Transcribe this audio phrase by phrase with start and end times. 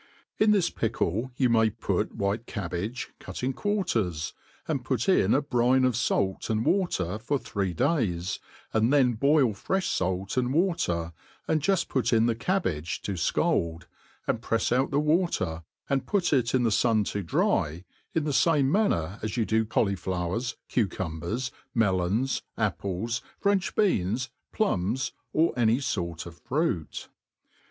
[0.39, 4.33] In this pickle you may put white cabbage, ^ut ip quarters^
[4.67, 8.39] and put in a brine of fait and water for three days,
[8.73, 11.13] and then boil frefli (alt and water,
[11.47, 13.85] and juft put in the cabbage to (bald,
[14.25, 18.41] and prefs out the water, and put it in the fun to dry, in the
[18.51, 26.25] lame manner as yoti do cauliflowers, cucumbers, melons, apples, French beans, plums, or any fort
[26.25, 27.07] of fruit.